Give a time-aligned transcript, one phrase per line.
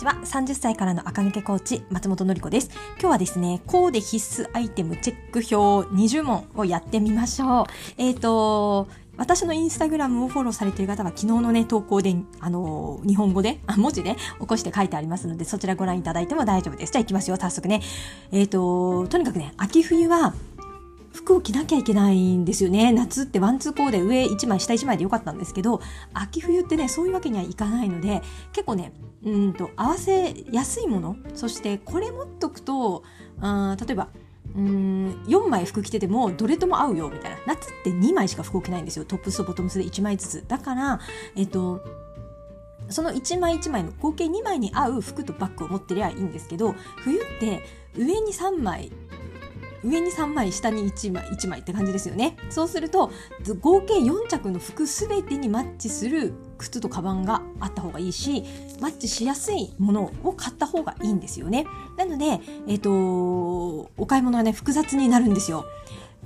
[0.00, 0.14] ちは。
[0.24, 2.70] 30歳からの赤抜けコーチ、松本のり子です。
[2.98, 7.64] 今日はですね、コーデ必須アイテムチェック表20問をやってみましょう。
[7.98, 16.92] えっ、ー、と、私のインスタグラムをフォローされている方は昨日のね、投稿で、あの日本語で、あ、文字で起こして書いてありますので、そちらご覧いただいても大丈夫です。
[16.92, 17.82] じゃあ行きますよ、早速ね。
[18.32, 20.32] えっ、ー、と、とにかくね、秋冬は、
[21.12, 22.92] 服を着なきゃいけないんですよね。
[22.92, 25.80] 夏ってワンツーコーデ上1枚下1枚でよかったんですけど
[26.14, 28.92] 秋冬ってねそういうわけにはいかないので結構ね
[29.24, 33.02] うんと合わせやすいものそしてこれ持っとくと
[33.40, 34.08] あ例えば
[34.54, 37.36] うん4枚服着ててもどれとも合うよみたいな。
[37.46, 39.04] 夏って2枚しか服を着ないんですよ。
[39.04, 40.44] トップスとボトムスで1枚ずつ。
[40.46, 41.00] だから
[41.36, 41.80] えっと
[42.88, 47.62] その1枚1枚の合計2枚に合う服とバッグを持ってりゃいいんですけど冬って
[47.96, 48.90] 上に3枚
[49.84, 52.36] 上に3枚下に1枚1枚って感じですよね。
[52.50, 53.10] そうすると
[53.60, 58.44] 合計4着の服すべてにマッチする靴とカバンがあった方がいいし
[58.80, 61.64] マッチしやすいものを買った方がいいんですよね。
[61.96, 65.64] なのでえっ、ー、とお買い物はね複雑になるんですよ。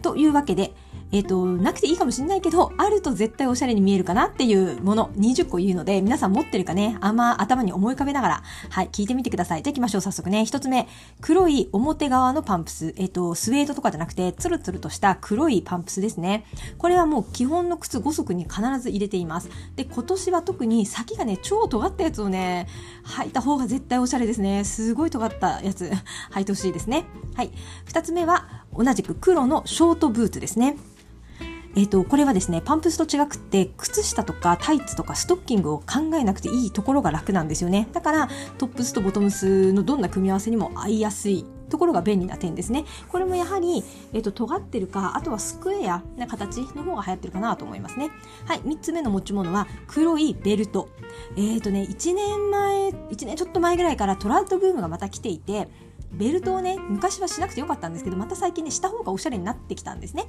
[0.03, 0.73] というわけで
[1.15, 9.63] えっ、ー、と、なくていいかもしれないけど、あると絶対おしゃれに見えるかなっていうもの、20個言うので、皆さん持ってるかね、あんま頭に思い浮かべながら、はい、聞いてみてください。
[9.63, 10.45] じゃあ行きましょう、早速ね。
[10.45, 10.89] 一つ目、
[11.21, 12.95] 黒い表側のパンプス。
[12.97, 16.47] えっ、ー、と、スウェードとかじゃなくて、ツルツルとした黒いパンプスですね。
[16.79, 19.51] これはもう基本の靴5足に必ず入れています。
[19.77, 22.67] で、今年は特に先がね、超尖ったやつをね、
[23.05, 24.65] 履いた方が絶対おしゃれですね。
[24.65, 25.93] すごい尖ったやつ、
[26.35, 27.05] 履いてほしいですね。
[27.37, 27.53] はい。
[27.85, 30.77] 二つ目は、同じく黒のショートブーツですね。
[31.77, 37.89] えっ、ー、と、これはですね、パンプスと違くって、靴下とかタイツとかストッキングを考えなくていいところが楽なんですよね。
[37.93, 42.85] だから、トップスとボトムスのどんな組み合わせにも合いやすいところが便利な点ですね。
[43.09, 48.11] これもやはり、えっ、ー、と、尖ってるか、あとはスクエアな形の方が流行ってるかなと思いますね。
[48.47, 50.89] はい、3つ目の持ち物は、黒いベルト。
[51.37, 55.69] えっ、ー、とね、1年前、1年ちょっと前ぐらいからトラウトブームがまた来ていて、
[56.17, 60.27] ベルトをね昔はしなくてよかったんですけどまた最近ねした方がおしゃれになってきたんですね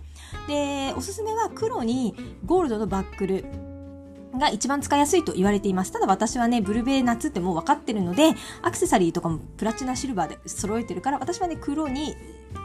[0.47, 2.15] でおすすめは黒に
[2.45, 3.45] ゴールドのバックル
[4.37, 5.91] が一番使いやすいと言われています。
[5.91, 12.15] ただ私はね、ブルベ夏ってもう分かってるので、アクセサリーとかもプラチナシルバーで揃えてるから、私はね、黒に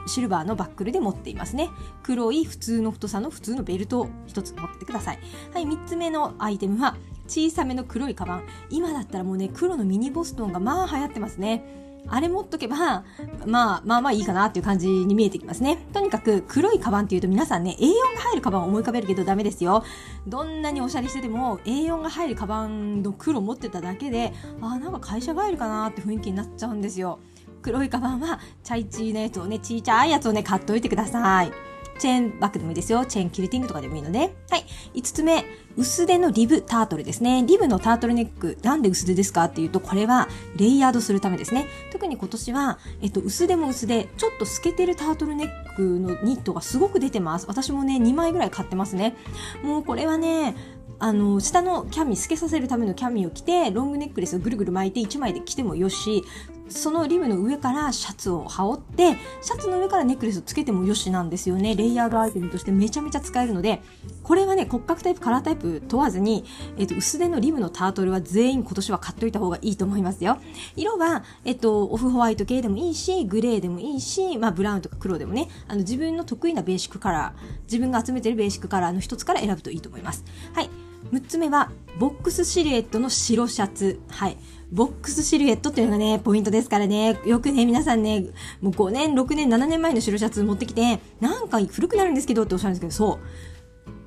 [0.06, 1.68] シルバーのバックルで持っていますね。
[2.02, 5.18] 黒い普通の太さの普通のベルトを一つ持ってください。
[5.54, 8.44] はい、三つ目のアイテムは、小さめの黒いカバン。
[8.70, 11.89] 今だったらもうね、黒のミニボストンがまあ流行ってますね。
[12.08, 13.04] あれ持っとけば、
[13.46, 15.86] まあ、まあまあいいかなっていう感じに見えてきますね。
[15.92, 19.84] とにかく黒いカバンっていうと皆さんね、A4 が入るカバンを思い浮かべるけどダメですよ。
[20.26, 27.20] どんなにおしゃれしてても A4 が入るカバンの黒持ってただけで、ああ、なんか会社帰るかなって雰囲気になっちゃうんですよ。
[27.62, 31.69] 黒いカバンは、チャイチーなやつをね、ちいちゃいやつをね、買っといてください。
[32.00, 33.04] チェーンバッグでもいいですよ。
[33.04, 34.18] チェーンキルティングとかでもいいので。
[34.18, 34.24] は
[34.56, 34.64] い。
[34.94, 35.44] 5つ目、
[35.76, 37.44] 薄手のリブタートルですね。
[37.46, 41.66] リブのタートルネック、なんで薄手ですかっていうと、これはレイヤードするためですね。
[41.92, 47.44] 特に今年は、えっと、薄手も薄手、ちょっと透けてるタートルネックのニットがすごく出てます。
[47.46, 49.14] 私もね、2枚ぐらい買ってますね。
[49.62, 50.56] もうこれはね、
[50.98, 56.24] あの、下のキャミ、透けさせるためのキャミを着て、ロングネックレスをぐるぐる巻いて1枚で着てもよし、
[56.70, 61.74] そのリブの上からシャツを羽織って、シャツの上からネックレスをつけてもよしなんですよね。
[61.74, 63.82] レイヤードアイテムとしてめちゃめちゃ使えるので、
[64.22, 66.44] これはね、骨格タイプ、カラータイプ問わずに、
[66.78, 70.38] えっ、と、薄手のリブのタートルは全員今年は買っといた方がいいと思いますよ。
[70.76, 80.24] 色は、えっ、と、オフホワイト系でもいいし、グレーでもいいし、まあ、ブラウンとか黒でもね、あの、自分の得意なベーシックカラー、自分が集めてるベーシックカラーの一つから選ぶといいと思います。
[80.54, 80.70] はい。
[81.12, 84.00] 6つ目は、ボックスシルエットの白シャツ。
[84.08, 84.36] はい。
[84.72, 87.18] ボックスシルエットっていうのがね、ポイントですからね。
[87.26, 88.26] よくね、皆さんね、
[88.60, 93.18] もう5年、6年、7年前の白シャツ持ってきて、なんか古くなるんですけどっておっしゃるんですけど、そ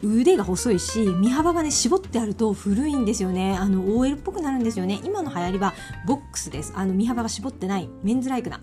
[0.01, 0.19] う。
[0.19, 3.57] 腕が細いし、身幅がね、絞ってあると古いんですよね。
[3.57, 5.01] あの、OL っぽくなるんですよね。
[5.03, 5.73] 今の流行りは、
[6.07, 6.73] ボックスです。
[6.75, 8.61] あの、身幅が絞ってない、メンズライクな。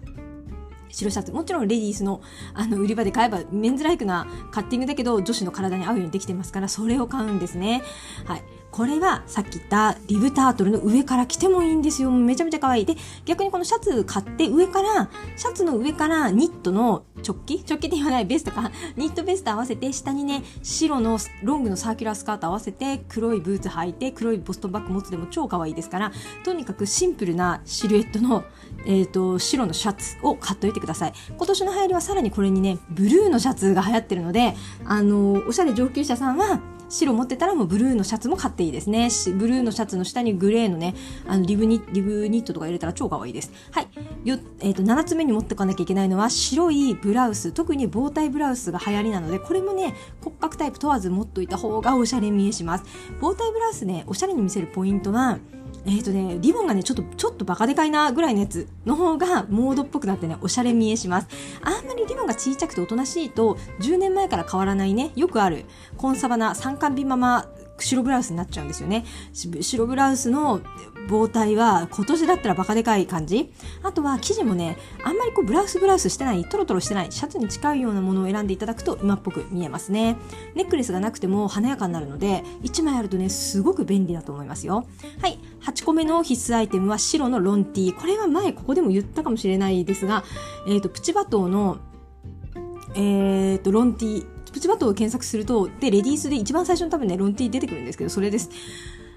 [0.92, 1.32] 白シャツ。
[1.32, 2.20] もちろんレディースの
[2.54, 7.82] あの売り場で買えばメンズライクなカッティングだけど女子の体に合うようにできてますからそれを買うんですね。
[8.24, 8.42] はい。
[8.70, 12.10] これはさっき言ったリブタートルの上から着てもいいんですよ。
[12.10, 12.86] めちゃめちゃ可愛い。
[12.86, 12.94] で、
[13.24, 17.64] 逆にこのシャツ買って上から、シャツの上からニットのチョッキ？
[17.64, 18.70] チョッキって言わないベストか。
[18.96, 26.12] ニットベスト合わせて、下にね、白のロングのサーキュラースカート合わせて、黒いブーツ履いて、黒いボストンバッグ持つでも超可愛いですから、
[26.44, 28.44] とにかくシンプルなシルエットの、
[28.86, 31.12] えっ、ー、と、白のシャツを買っといてください。
[31.36, 39.08] 今年の流行りはさらにこれにね、ブルーのシャツが流行ってるので、あの、おしゃれ上級者さんは、白持ってたらもうブルーのシャツも買っていいですね。
[39.36, 40.94] ブルーのシャツの下にグレーのね、
[41.26, 43.52] あのリブニリブニットとか入れたら超可愛いです。
[43.70, 43.88] はい。
[44.24, 47.52] よえっ、ー、と、7つ目に持ってかなきゃいけないのは白いブラウス。
[47.52, 52.84] 特に防体ブラウスが流行りなので、これもね、骨格タイプ問わず持っといた方がおしゃれ見えします。
[53.20, 55.38] 防体ブラウスね、おしゃれに見せるポイントは、
[55.86, 61.28] えっ、ー、とね、リボンがね、ちょっと、ちょっとバカでかいなぐらいのやつの方がモードっぽくなってね、おしゃれ見えします。
[61.62, 65.64] あんまりリボンが小さくておとなしいと、10年前から変わらないね、よくある、
[65.96, 67.48] コンサバな三冠ビママ
[67.84, 69.04] 白ブラウスになっちゃうんですよね。
[69.60, 70.60] 白ブラウスの
[71.08, 73.52] 棒体は今年だったらバカでかい感じ。
[73.82, 80.16] あとは生地もね、あんまりこうブラウスブラウスしてない、トロトロしてない、シャツに近いようなものを選んでいただくと今っぽく見えますね。
[80.54, 84.86] ネックレスがなくても華やかになるので、1枚あるとね、すごく便利だと思いますよ。
[85.20, 85.38] はい。
[85.62, 87.98] 8個目の必須アイテムは白のロンティー。
[87.98, 90.24] これは前ここでも言ったかもしれないですが、
[90.66, 91.78] えっ、ー、と、プチバトーの
[92.94, 94.26] えっ、ー、と、ロンティー、
[94.60, 98.50] プチバトを検索すると、で、レディースで一番最初に多分ね、ロンティー出てくるんですけど、それです。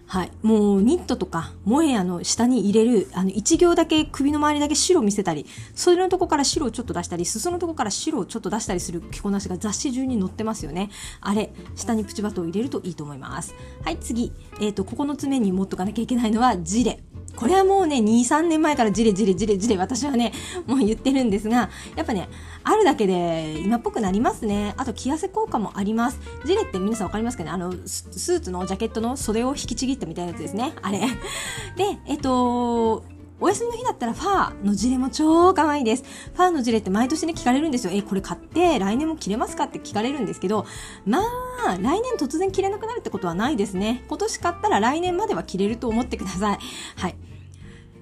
[0.06, 0.32] はい。
[0.42, 10.90] もう、ニットとか、モヘアの下に入れる、あの、一行だけ、首の周りだけ白見せたり、それのとこから白をちょっと出したり、裾のとこから白をちょっと出したりする着こなしが雑誌中に載ってますよね。
[11.22, 13.56] あれ、下にプチバトを入れるといいと思います。
[13.84, 14.32] はい、次。
[14.60, 17.00] えっ、ー、と、9つ目に持っとかなきゃいけないのは、ジレ。
[17.36, 20.34] これはもうね、2、3年前からジレジレジレジレ私はね、
[20.68, 22.30] もう言ってるんですが、やっぱね、
[22.64, 24.76] あるだけで今っぽくなりますね。
[24.78, 26.20] あと、着痩せ効果もあります。
[26.46, 27.50] ジレって皆さんわかりますかね？
[27.50, 30.74] あの、スーツのジャケットの袖を引きちぎったみたいなやつですね。
[30.82, 31.00] あれ。
[31.76, 33.04] で、えっと、
[33.40, 36.04] お休みの日だったらファーのジレも超可愛いです。
[36.34, 37.92] ファーのジレって毎年ね聞かれるんですよ。
[37.94, 40.66] え、これ買って来年も着れますかって聞かれるんですけど、
[41.06, 41.20] ま
[41.68, 44.06] あ、来年突然着れなくなるってことはないですね。
[44.08, 46.60] 今年買ったら来年までは着れると思ってください。
[46.96, 47.16] はい。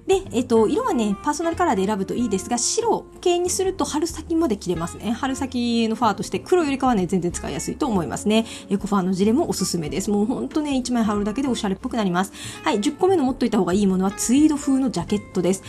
[0.06, 5.12] で、えっと、色はね、パーソナルカラーで選ぶといいですが、白系にすると春先まで着れますね。
[5.12, 8.46] 春先のファーとして黒よりかはね、全然使いやすいと思いますね。
[8.68, 10.10] エコファーのジレもおすすめです。
[10.10, 12.32] もうほんとね、1枚羽織るだけでおしゃれっぽくなります。
[12.64, 15.62] はい、10個目の持っといた方がいいものはツイード風のジャケットです。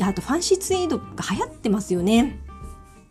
[0.00, 2.47] あと、ファンシーツイードが流行ってますよね。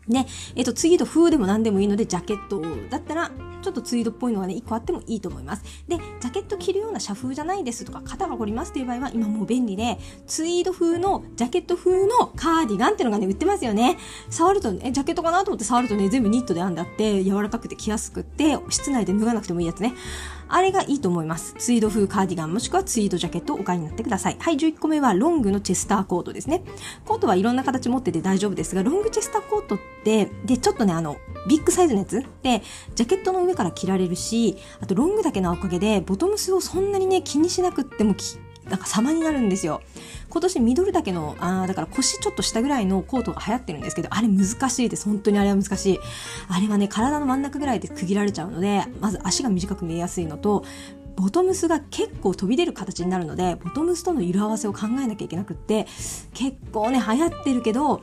[0.08, 0.26] ね、
[0.56, 3.30] えっ、と、ツイード風でも何でもいいので、ジャケットだったら、
[3.62, 5.62] ちょっとツイードっぽいのがね、1個あってもいいと思います。
[5.88, 13.98] で、ジャケット着るような社風じゃないですとか、肩が凝りますっていう場合は、今もう便利で、ツイード風の、ジャケット風のカーディガンっていうのがね、売ってますよね。
[14.30, 19.94] 触るとね、ジャケットかなと思って触るとね、全部ニットで編んであって、柔らかくて着やすくって、室内で脱がなくてもいいやつね。
[20.48, 21.54] あれがいいと思います。
[21.58, 24.36] ツイード風カーディガンもしくはツイードジャケットをお買いになってください。
[24.38, 26.62] はい、11個目はロングのチェスターコートですね。
[27.04, 31.16] コートはいろんな形持ってて大丈夫ですが、ロングチェスターコートって、で、ちょっとね、あの、
[31.48, 32.62] ビッグサイズのやつで、
[32.94, 38.14] ジャケットの上から着られるし、あとロングだけのおかげで、ボトムスをそんなにね、気にしなくっても
[38.68, 39.82] なんか様になるんですよ。
[40.30, 45.06] 今年ミドル丈の、あだから腰ちょっと下ぐらいのコートが流行ってるんですけど、あれ難しいです。
[45.06, 46.00] 本当にあれは難しい。
[46.48, 50.64] あれはね、体の真ん中ぐらいで区切られちゃうので、まず足が短く見えやすいのと、
[51.16, 55.86] ボトムスが結構飛び出る形になるので、ボトムスとの色合わせを考えなきゃいけなくって、
[56.34, 58.02] 結構ね、流行ってるけど、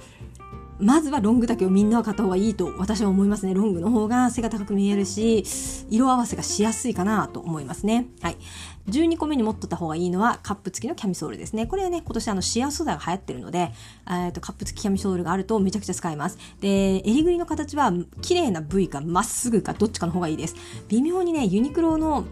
[0.79, 3.53] まずはロング丈をみんなは買った方がいいと私は思いますね。
[3.53, 5.45] ロングの方が背が高く見えるし、
[5.89, 8.07] 色合わせがしやすいかなと思いますね。
[8.21, 8.37] はい。
[8.87, 11.65] 12個目に持っとった方がいいのはカップ付きのキャミソールですね。
[11.67, 13.71] これはね、今年あのシア素材が流行ってるので、
[14.09, 16.37] えっとカップ付きキャミソールがあるとめちゃくちゃ使えます。
[16.61, 17.91] で、襟ぐりの形は
[18.21, 20.55] 綺麗な部位かまっすぐかどっちかの方がいいです。
[20.89, 22.25] 微妙にね、ユニクロの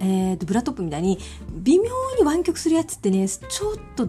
[0.00, 1.18] えーと、ブラトップみたいに
[1.50, 1.84] 微妙
[2.18, 4.08] に湾曲するやつってねちょっと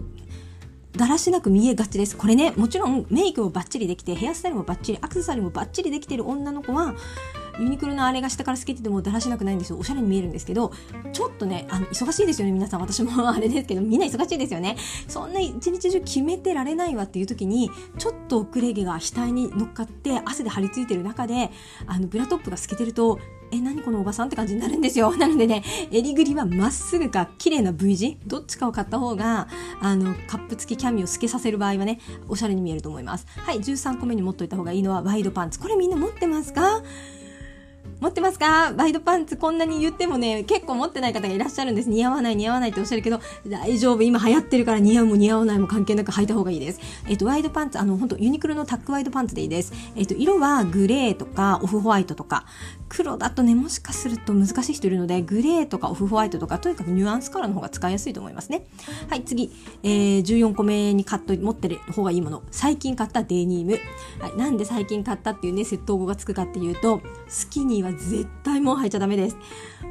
[0.96, 2.16] だらしなく見えがちです。
[2.16, 6.94] これね、もちろんメイクもバッチリできて、ヘアスタイルもバッチリ、アクセサリーもバッチリできてる女の子は、
[7.58, 9.78] ユニクロのあれが下から透けててもだらしなくないんですよ。
[9.78, 10.72] おしゃれに見えるんですけど、
[11.12, 12.80] ちょっとね、あの、忙しいですよね、皆さん。
[12.80, 14.76] 私もあれですけど、みんな忙しいですよね。
[15.08, 21.50] そんな一日中決めてられないわっていう時に、ちょっと遅れ毛が額に乗っかって汗で張り付いてる中で、
[21.86, 23.18] あの、ブラトップが透けてると、
[23.52, 25.14] え、何このおばさんって感じになるんですよ。
[25.16, 29.46] なのでね、襟ぐりはまっすぐか綺麗な V 字、どっちかを買った方が、
[29.80, 33.26] あの、カップ付きキャミを透けさせる場合はね、おしゃれに見えると思います。
[33.36, 35.60] はい、13個目に持っといた方がいいのはワイドパンツ。
[35.60, 36.82] これみんな持ってますか？
[37.98, 38.72] 持ってますか？
[38.76, 41.88] ワイドパンツこんなに言ってもね、結構持ってない方がいらっしゃるんです。
[41.88, 44.02] 似合わない似合わないっておっしゃるけど、大丈夫。
[44.02, 46.80] 今流行ってるから似合うも似合わないも関係なく履いた方がいいです。
[47.08, 49.72] えっ、と、ワイドパンツ、あの、本当ユニクロのタックワイドパンツでいいです。
[49.94, 52.44] えっ、と、色はグレーとかオフホワイトとか、
[52.88, 58.66] 黒だとね、もしかすると難しい人いるので、グレーとかオフホワイトとか、とにかくニュアンスカラーの方が使いやすいと思いますね。
[59.08, 59.50] はい、次、
[59.82, 62.42] えー、14個目に買っと、持ってる方がいいもの。
[62.50, 63.78] 最近買ったデニム。
[64.20, 69.36] はい、なんで最近買ったっていうね、窃盗語がつくかっていうと、スキニーは絶対もう履いちゃダメです。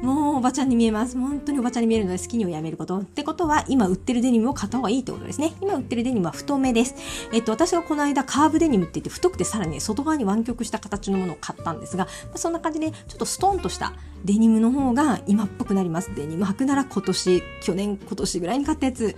[0.02, 1.18] もうおばちゃんに見えます。
[1.18, 2.98] 本当におばちゃんに見えるので好きにをやめること。
[2.98, 5.54] ってことは、今売ってるデニムを買った方がいいってことですね。
[5.60, 6.94] 今売ってるデニムは太めです。
[7.32, 16.14] えっと、私がこの間カーブデニムって言って太くてさらに外側に湾曲した形のものを買ったんですが、まあ、そんな感じで、ちょっとストンとしたデニムの方が今っぽくなります。
[16.14, 19.16] デニム履くなら今年、去年、今年ぐらいに買ったやつ。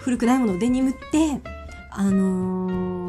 [0.00, 1.40] 古くないもの、デニムって、
[1.90, 2.99] あのー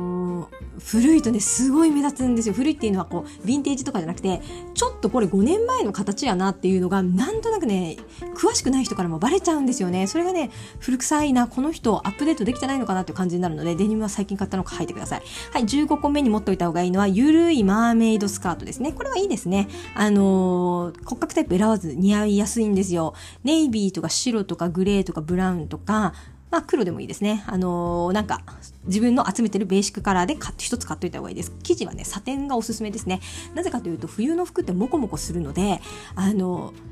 [0.80, 2.54] 古いとね、すごい目立つんですよ。
[2.54, 4.42] 古いっていうのはこう、ヴィンテージとかじゃなくて、
[4.74, 7.98] ちょっとこれ5年前の形やなっていうのが、なんとなくね、
[8.36, 10.08] 詳しくない人からもバレちゃうんですよね。
[10.08, 10.50] それがね、
[10.80, 15.22] 古臭いな、この人アップデートできてないのかなっていう感じになるので、デニムは最近買ったのか履いてください。
[15.52, 18.94] はい、15個目に持っておいた方がいいのは、ゆるいマーメイドスカートですね。
[18.94, 19.68] これはいいですね。
[19.96, 23.14] あのー、骨格タイプ選ばず似合いやすいんですよ。
[23.44, 26.14] ネイビーとか白とかグレーとかブラウンとか、
[26.52, 27.44] まあ黒でもいいですね。
[27.48, 28.42] あのー、なんか
[28.86, 31.52] 自分の集めてるベーシックカラーで一つ買っといた方がいいです。
[31.64, 33.22] 生地はね、サテンがおすすめですね。
[33.56, 35.82] なぜかというと冬の服ってモコモコするので、
[36.16, 36.91] あのー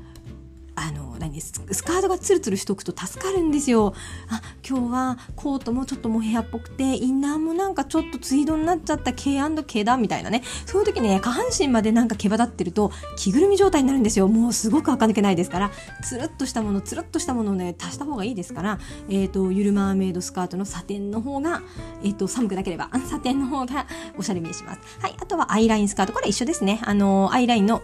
[0.74, 1.52] あの何ス
[1.84, 3.94] カートがツルツルしとくと助かるんですよ。
[4.28, 10.42] あ今日はコートもちょっとモヘアっぽくてインナーもなんかちょっとツイードになっちゃった K&K だみたいなね。
[10.66, 14.28] そういう時ね下半身までなんか毛羽立ってると着ぐるみ状態になるんですよ。
[14.28, 15.70] もうすごく垢抜けないですから。
[16.02, 18.78] つるっとしたものつるっとしたものをね足した方がいいですから。
[19.08, 21.62] え、ー、とゆるマーメイドスカートのサテンの方が
[22.02, 23.86] えっ、ー、と寒くなければサテンの方が
[24.18, 24.80] おしゃれ見えします。
[25.00, 26.12] はいあとはアイラインスカート。
[26.12, 26.80] これ一緒ですね。
[26.84, 27.82] あのアイラインの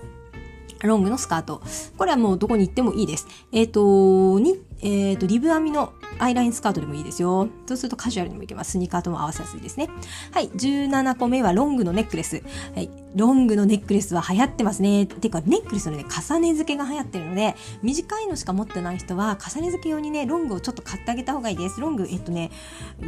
[0.87, 1.63] ロングのスカート。
[1.97, 3.27] これはもうどこに行ってもいいです。
[3.53, 7.49] えっ、ー、と、に、えっ、ー、と、リブ編みのアイラインスカートでもいいですよ。
[7.67, 8.73] そうするとカジュアルにもいけます。
[8.73, 9.89] スニーカーとも合わせやすいですね。
[10.33, 10.49] はい。
[10.51, 12.43] 17個目はロングのネックレス。
[12.75, 12.91] はい。
[13.17, 15.07] ロングのネックレスは流行ってますね。
[15.07, 21.81] てか、ネックレスのね、重ね付けが流行ってるので、短いのしか持ってない人は、重ね付け用にね、ロングをちょっと買ってあげた方がいいです。
[21.81, 22.51] ロング、えっとね、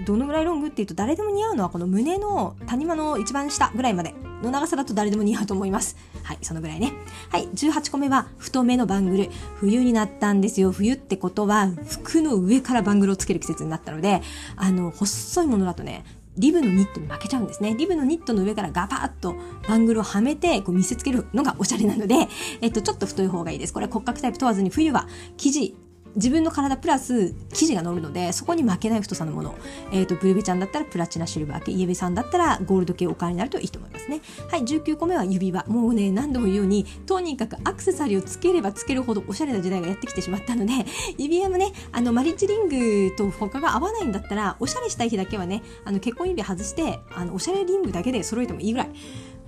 [0.07, 5.97] どのぐらいロングっていうと、誰でも似合うのはこの胸の谷間の一番下ぐらいまでの長さだと誰でも似合うと思います。
[6.23, 6.93] はい、そのぐらいね。
[7.31, 9.31] はい、18個目は太めのバングル。
[9.57, 10.73] 冬になったんですよ。
[10.73, 14.21] 冬ってことは、服の上からバングルングルをつける季節になったので、
[14.57, 16.05] あの、細いものだとね、
[16.37, 17.75] リブのニットに負けちゃうんですね。
[17.77, 19.35] リブのニットの上からガバッと
[19.69, 22.15] バングルをはめてこう見せつけるのがおしゃれなので、
[22.61, 23.73] えっと、ちょっと太い方がいいです。
[23.73, 25.77] これ骨格タイプ問わずに冬は生地
[26.17, 29.55] 自分の体プラス生地が乗るのでそこに負けない太さのもの、
[29.93, 31.73] えーと、ブルベちゃんだったらプラチナシルバー系。
[31.73, 34.21] イエベさんだったらゴールド系お買いになるといいと思いますね。
[34.51, 35.65] はい19個目は指輪。
[35.67, 40.73] もうね何度も言うようにとにかくアクセサリーをつければつけるほどおしゃれな時代がやってきてしまったので
[41.19, 42.69] 指輪もねあのマリッジリン
[43.11, 48.91] グと他が合わないんだったらおしゃれしたい日だけはねあの結婚指輪外してあのおしゃれリングだけで揃えてもいいぐらい。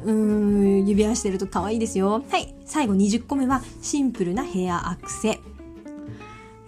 [0.02, 2.23] うーん指輪してると可愛いですよ。
[2.31, 5.40] はい最後20個目はシンプルなヘアアクセ。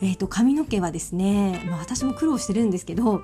[0.02, 3.22] え、ー、と、髪の毛はですね、まあ、私も苦労してるんですけど、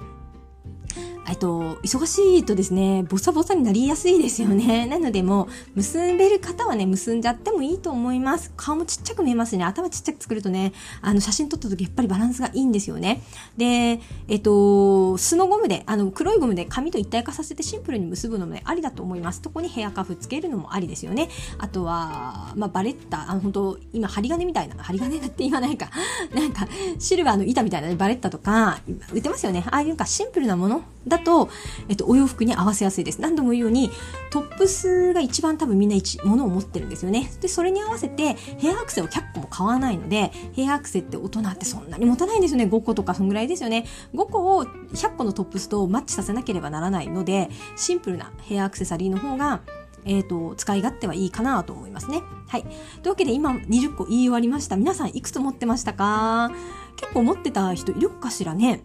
[1.28, 4.86] えっと、忙しいとですね、ボサボサになりやすいですよね。
[4.86, 8.50] なのでもう、結べる方はね、結んじゃってもいいと思います。
[8.56, 9.64] 顔もちっちゃく見えますね。
[9.64, 13.22] 頭ちっちゃく作るとね、あの、写真撮った時やっぱりバランスがいいんですよね。
[13.58, 19.42] で、えっと、素のゴムで、あの、黒いゴムで髪と一体化させてシンプルに結ぶのもね、ありだと思います。
[19.44, 21.28] そこにヘアカフつけるのもありですよね。
[21.58, 25.90] あとは、まあ、バレッタ、あの、本当今、針金みたいな、針金だって言わないか。
[26.34, 26.66] なんか、
[26.98, 28.80] シルバーの板みたいな、ね、バレッタとか、
[29.12, 29.64] 売ってますよね。
[29.66, 31.48] ああいうかシンプルなものだと、
[31.88, 33.20] えっと、お洋服に合わせやすいです。
[33.20, 33.90] 何度も言うように、
[34.30, 37.30] トップスが一番多分みんな一、ものを持ってるんですよね。
[37.40, 42.64] で、それに合わせて、ヘアアクセを100個も買わないので、ヘアアクセって大人ってそんなに持たないんですよね。
[42.64, 43.86] 5個とかそんぐらいですよね。
[44.14, 49.60] 5個を100個のトップスとマッチさせなければならないので、シンプルなヘアアクセサリーの方が、
[50.04, 52.22] え、ー、と、使い勝手はいいかなと思いますね。
[52.46, 52.62] はい。
[52.62, 52.72] とい
[53.06, 54.76] うわけで今20個言い終わりました。
[54.76, 56.50] 皆さんいくつ持ってましたか？
[56.96, 58.84] 結構持ってた人いるかしらね？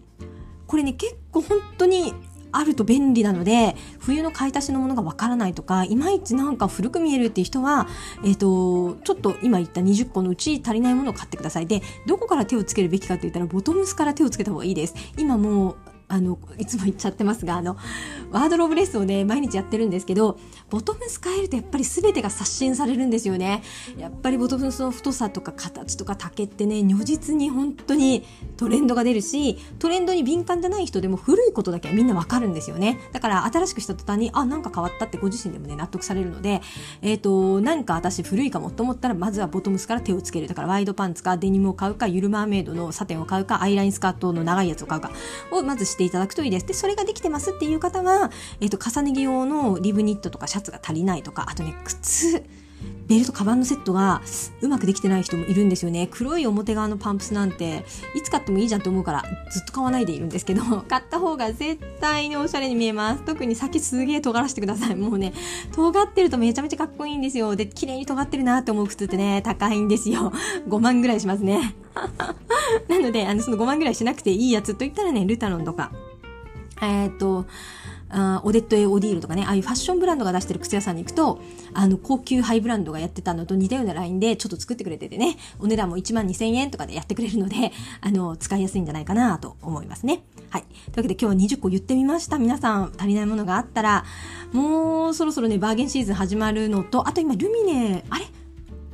[0.67, 2.13] これね、結構本当に
[2.53, 7.87] あると便利なので、冬の買い足しのものがわからないとか、いまいちなんか古く見えるっていう人は、
[8.23, 11.67] えっ、ー、と、ちょっと今言った20個のうち足りないものを買ってください。
[11.67, 14.93] で、どこから手をつけるべきかって言ったら、ボトムスから手をつけた方がいいです。
[15.17, 15.75] 今もう、
[16.07, 17.75] あの、いつも言っちゃってますが、あの、
[18.33, 20.39] ワードローブレッスをね、毎日やってるんですけど、
[20.71, 23.61] ボトムス変えるとやっぱり全てが刷新されるんですよね。
[23.95, 28.25] やっぱりボトムスの太さとか形とか丈ってね、如実に本当に
[28.57, 32.99] トレンドが出るし、トレンドに敏感じゃない人でも古いことだけはみんなわかるんですよね。
[33.11, 36.61] だから新しくした途端に、あ、なんか変わったってご自身でもね、納得されるので、
[37.03, 40.47] えっ、ー、と、なんか私古いかもと思ったら、まずはボトムスから手をつける。
[40.47, 45.11] だからワイドパンツかデニムを買うか、ゆるマーメイドのサテンを買うか、アイラインスカートの長いやつを買うか
[45.51, 46.65] をまずしていただくといいです。
[46.65, 48.22] で、それができてますっていう方は、
[48.59, 52.43] えっ、と、重ね着用のリブニットとかシャツが足りないとか、あとね、靴、
[53.07, 54.21] ベルト、カバンのセットが
[54.61, 56.07] うまくできてない人もいるんですよね。
[56.09, 63.23] 黒い表側のパンプスなんて、いつ買ってもいいじゃんと思うから、ずっと買わないでいるんですけど、 買った方が絶対におしゃれに見えます。
[63.23, 64.95] 特に先すげえ尖らせてください。
[64.95, 65.33] もうね、
[65.75, 67.55] 尖ってるとめちゃめちゃかっこいいんですよ。
[67.55, 70.31] で、綺麗に尖ってるなって思う靴ってね、高いんですよ。
[70.67, 71.75] 5万ぐらいしますね。
[72.87, 75.91] なので、あの、その5万ぐらいしなくていいやつと言ったらね、ルタロンとか、
[76.81, 77.45] えー、っと、
[78.13, 81.41] あオデット・エ・オディールとかね、ああいうファッションブランドが出してる靴屋さんに行くと、
[81.73, 90.23] あの、高級ハイブランドがやってたのと似たようなラインでちょっと作ってくれててね、お値段も1万2000円とかでやってくれるので、あの、使いやすいんじゃないかなと思いますね。
[90.49, 90.61] はい。
[90.61, 92.37] というわけで今日は20個言ってみました。
[92.37, 94.05] 皆さん足りないものがあったら、
[94.51, 98.25] もうそろそろね、バーゲンシーズン始まるのと、あと今ルミネ、あれ？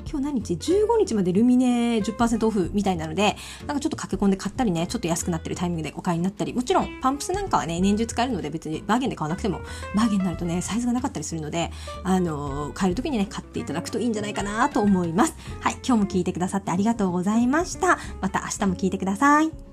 [0.09, 3.35] 今日何日 ?15 日までルミネ10%オフみたいなので、
[3.67, 9.61] なんかちょっと駆け込んで買ったりね、ちょっと安くなってるタイミングでお買いになったり、もちろんパンプスなんかはね、年中使えるので別にバーゲンで買わなくても、
[9.95, 11.71] バーゲンになるとね、サイズがなかったりするので、
[12.03, 15.35] あのー、買える時にね、買っていただくといいんじゃないかなと思います。
[15.61, 17.99] はい、今日も聞いてくださってありがとうございました。
[18.21, 19.68] また明日も聞いてください。